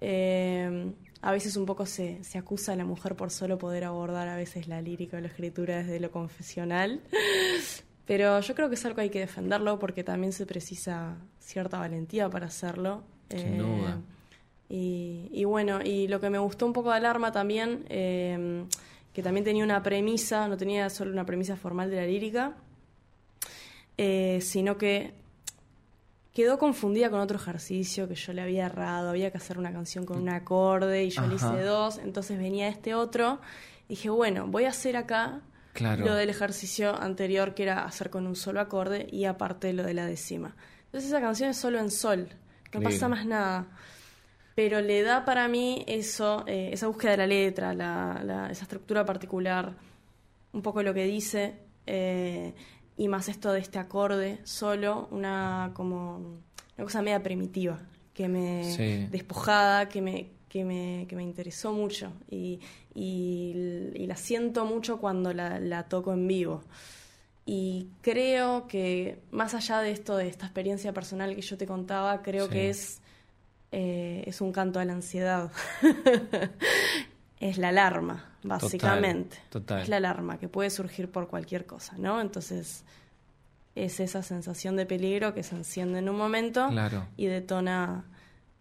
Eh, 0.00 0.92
a 1.22 1.32
veces 1.32 1.56
un 1.56 1.66
poco 1.66 1.86
se, 1.86 2.22
se 2.22 2.38
acusa 2.38 2.72
a 2.72 2.76
la 2.76 2.84
mujer 2.84 3.16
por 3.16 3.30
solo 3.30 3.58
poder 3.58 3.84
abordar 3.84 4.28
a 4.28 4.36
veces 4.36 4.68
la 4.68 4.82
lírica 4.82 5.16
o 5.16 5.20
la 5.20 5.28
escritura 5.28 5.78
desde 5.78 6.00
lo 6.00 6.10
confesional. 6.10 7.00
Pero 8.06 8.40
yo 8.40 8.54
creo 8.54 8.68
que 8.68 8.76
es 8.76 8.84
algo 8.84 8.96
que 8.96 9.02
hay 9.02 9.10
que 9.10 9.20
defenderlo 9.20 9.78
porque 9.78 10.04
también 10.04 10.32
se 10.32 10.46
precisa 10.46 11.16
cierta 11.40 11.78
valentía 11.78 12.30
para 12.30 12.46
hacerlo. 12.46 13.02
Eh, 13.30 13.40
Sin 13.40 13.58
duda. 13.58 14.00
Y, 14.68 15.28
y 15.32 15.44
bueno, 15.44 15.80
y 15.82 16.06
lo 16.08 16.20
que 16.20 16.30
me 16.30 16.38
gustó 16.38 16.66
un 16.66 16.72
poco 16.72 16.90
de 16.90 16.96
Alarma 16.96 17.32
también, 17.32 17.84
eh, 17.88 18.64
que 19.16 19.22
también 19.22 19.44
tenía 19.44 19.64
una 19.64 19.82
premisa, 19.82 20.46
no 20.46 20.58
tenía 20.58 20.90
solo 20.90 21.10
una 21.10 21.24
premisa 21.24 21.56
formal 21.56 21.88
de 21.88 21.96
la 21.96 22.04
lírica, 22.04 22.52
eh, 23.96 24.40
sino 24.42 24.76
que 24.76 25.14
quedó 26.34 26.58
confundida 26.58 27.08
con 27.08 27.20
otro 27.20 27.38
ejercicio 27.38 28.08
que 28.08 28.14
yo 28.14 28.34
le 28.34 28.42
había 28.42 28.66
errado, 28.66 29.08
había 29.08 29.30
que 29.30 29.38
hacer 29.38 29.56
una 29.56 29.72
canción 29.72 30.04
con 30.04 30.18
un 30.18 30.28
acorde 30.28 31.04
y 31.04 31.08
yo 31.08 31.26
le 31.26 31.36
Ajá. 31.36 31.54
hice 31.54 31.62
dos, 31.62 31.96
entonces 31.96 32.36
venía 32.36 32.68
este 32.68 32.94
otro, 32.94 33.40
dije, 33.88 34.10
bueno, 34.10 34.48
voy 34.48 34.64
a 34.64 34.68
hacer 34.68 34.98
acá 34.98 35.40
lo 35.80 36.14
del 36.14 36.28
ejercicio 36.28 36.94
anterior 36.94 37.54
que 37.54 37.62
era 37.62 37.86
hacer 37.86 38.10
con 38.10 38.26
un 38.26 38.36
solo 38.36 38.60
acorde 38.60 39.06
y 39.10 39.24
aparte 39.24 39.72
lo 39.72 39.82
de 39.82 39.94
la 39.94 40.04
décima. 40.04 40.54
Entonces 40.84 41.08
esa 41.08 41.22
canción 41.22 41.48
es 41.48 41.56
solo 41.56 41.78
en 41.78 41.90
sol, 41.90 42.28
no 42.74 42.82
pasa 42.82 43.08
más 43.08 43.24
nada. 43.24 43.64
Pero 44.56 44.80
le 44.80 45.02
da 45.02 45.26
para 45.26 45.48
mí 45.48 45.84
eso, 45.86 46.42
eh, 46.46 46.70
esa 46.72 46.86
búsqueda 46.86 47.10
de 47.10 47.16
la 47.18 47.26
letra, 47.26 48.48
esa 48.50 48.62
estructura 48.62 49.04
particular, 49.04 49.74
un 50.54 50.62
poco 50.62 50.82
lo 50.82 50.94
que 50.94 51.04
dice, 51.04 51.58
eh, 51.86 52.54
y 52.96 53.06
más 53.08 53.28
esto 53.28 53.52
de 53.52 53.60
este 53.60 53.78
acorde 53.78 54.38
solo, 54.44 55.08
una 55.10 55.72
como 55.74 56.40
una 56.76 56.84
cosa 56.84 57.02
media 57.02 57.22
primitiva, 57.22 57.78
que 58.14 58.28
me 58.28 59.08
despojada, 59.10 59.90
que 59.90 60.00
me, 60.00 60.30
que 60.48 60.64
me, 60.64 61.04
que 61.06 61.16
me 61.16 61.22
interesó 61.22 61.74
mucho 61.74 62.12
y, 62.30 62.60
y, 62.94 64.06
la 64.06 64.16
siento 64.16 64.64
mucho 64.64 64.98
cuando 64.98 65.34
la, 65.34 65.60
la, 65.60 65.82
toco 65.82 66.14
en 66.14 66.26
vivo. 66.26 66.62
Y 67.44 67.88
creo 68.00 68.66
que 68.66 69.18
más 69.30 69.52
allá 69.54 69.80
de 69.80 69.90
esto, 69.90 70.16
de 70.16 70.28
esta 70.28 70.46
experiencia 70.46 70.94
personal 70.94 71.34
que 71.36 71.42
yo 71.42 71.58
te 71.58 71.66
contaba, 71.66 72.22
creo 72.22 72.48
que 72.48 72.70
es, 72.70 73.02
eh, 73.72 74.24
es 74.26 74.40
un 74.40 74.52
canto 74.52 74.80
a 74.80 74.84
la 74.84 74.92
ansiedad. 74.92 75.50
es 77.40 77.58
la 77.58 77.68
alarma, 77.68 78.24
básicamente. 78.42 79.38
Es 79.80 79.88
la 79.88 79.96
alarma 79.96 80.38
que 80.38 80.48
puede 80.48 80.70
surgir 80.70 81.10
por 81.10 81.28
cualquier 81.28 81.66
cosa, 81.66 81.96
¿no? 81.98 82.20
Entonces 82.20 82.84
es 83.74 84.00
esa 84.00 84.22
sensación 84.22 84.76
de 84.76 84.86
peligro 84.86 85.34
que 85.34 85.42
se 85.42 85.54
enciende 85.54 85.98
en 85.98 86.08
un 86.08 86.16
momento 86.16 86.68
y 87.16 87.26
detona 87.26 88.04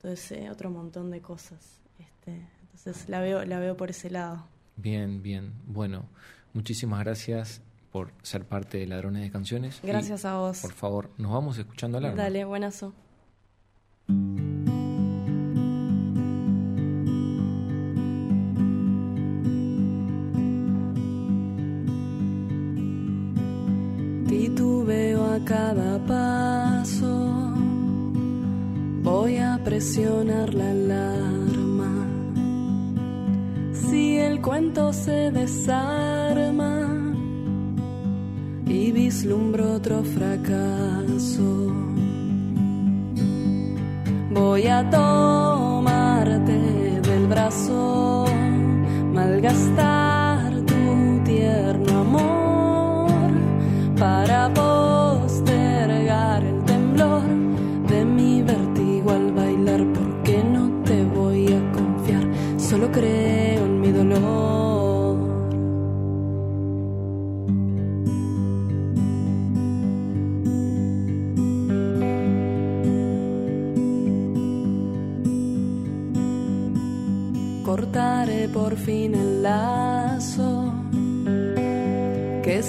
todo 0.02 0.12
ese 0.12 0.50
otro 0.50 0.70
montón 0.70 1.10
de 1.10 1.22
cosas. 1.22 1.80
Este, 1.98 2.46
entonces 2.62 3.08
la 3.10 3.22
veo, 3.22 3.46
la 3.46 3.60
veo 3.60 3.78
por 3.78 3.90
ese 3.90 4.10
lado. 4.10 4.46
Bien, 4.76 5.24
bien. 5.24 5.54
Bueno, 5.66 6.06
muchísimas 6.54 7.00
gracias 7.00 7.62
por 7.92 8.12
ser 8.24 8.44
parte 8.44 8.78
de 8.78 8.88
Ladrones 8.88 9.24
de 9.24 9.32
Canciones. 9.32 9.80
Gracias 9.82 10.26
a 10.26 10.36
vos. 10.36 10.60
Por 10.60 10.74
favor, 10.74 11.10
nos 11.18 11.32
vamos 11.32 11.58
escuchando 11.58 11.98
alarma. 11.98 12.22
Dale, 12.22 12.44
buenazo. 12.44 12.94
Cada 25.56 25.98
paso, 26.06 27.16
voy 29.08 29.38
a 29.38 29.58
presionar 29.64 30.54
la 30.54 30.70
alarma. 30.72 31.94
Si 33.72 34.18
el 34.18 34.42
cuento 34.42 34.92
se 34.92 35.32
desarma 35.32 36.74
y 38.68 38.92
vislumbro 38.92 39.64
otro 39.80 40.04
fracaso, 40.04 41.50
voy 44.32 44.68
a 44.68 44.80
tomarte 44.90 46.58
del 47.10 47.28
brazo, 47.28 48.26
malgastar 49.14 49.95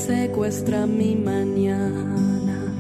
secuestra 0.07 0.87
mi 0.87 1.17
mañana. 1.17 2.73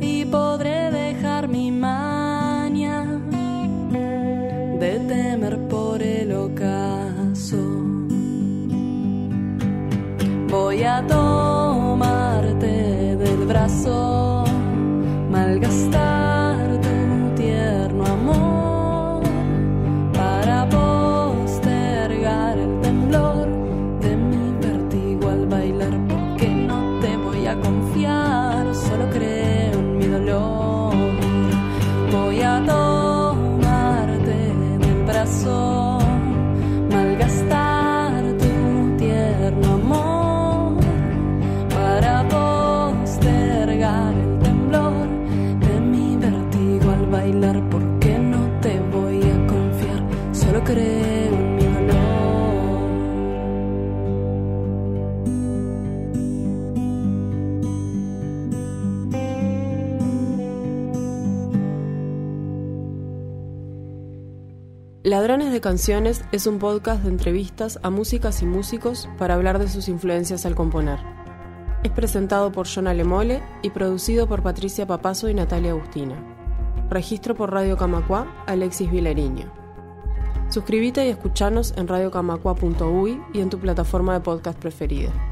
Y 0.00 0.24
podré 0.26 0.92
dejar 0.92 1.48
mi 1.48 1.72
maña. 1.72 3.04
De 4.78 4.98
Ladrones 65.10 65.50
de 65.50 65.60
Canciones 65.60 66.24
es 66.30 66.46
un 66.46 66.60
podcast 66.60 67.02
de 67.02 67.10
entrevistas 67.10 67.80
a 67.82 67.90
músicas 67.90 68.42
y 68.42 68.46
músicos 68.46 69.08
para 69.18 69.34
hablar 69.34 69.58
de 69.58 69.68
sus 69.68 69.88
influencias 69.88 70.46
al 70.46 70.54
componer. 70.54 71.00
Es 71.82 71.90
presentado 71.90 72.52
por 72.52 72.68
John 72.72 72.86
Alemole 72.86 73.42
y 73.62 73.70
producido 73.70 74.28
por 74.28 74.44
Patricia 74.44 74.86
Papazo 74.86 75.28
y 75.28 75.34
Natalia 75.34 75.72
Agustina. 75.72 76.14
Registro 76.90 77.34
por 77.34 77.52
Radio 77.52 77.76
Camacua, 77.76 78.44
Alexis 78.46 78.88
Vilariño. 78.88 79.59
Suscríbete 80.50 81.06
y 81.06 81.10
escuchanos 81.10 81.72
en 81.76 81.86
radiocamacua.uy 81.86 83.22
y 83.32 83.40
en 83.40 83.50
tu 83.50 83.58
plataforma 83.60 84.14
de 84.14 84.20
podcast 84.20 84.58
preferida. 84.58 85.29